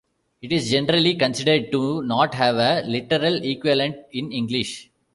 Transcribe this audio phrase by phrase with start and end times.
[0.41, 4.89] It is generally considered to not have a literal equivalent in English.